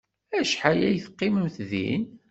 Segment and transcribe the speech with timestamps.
[0.39, 2.03] Acḥal ay teqqimemt din?